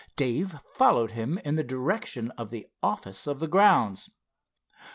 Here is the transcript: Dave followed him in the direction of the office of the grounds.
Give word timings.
Dave 0.15 0.55
followed 0.73 1.11
him 1.11 1.37
in 1.45 1.57
the 1.57 1.63
direction 1.63 2.31
of 2.31 2.49
the 2.49 2.65
office 2.81 3.27
of 3.27 3.39
the 3.39 3.47
grounds. 3.47 4.09